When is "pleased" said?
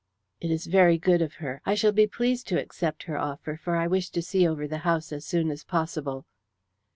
2.07-2.47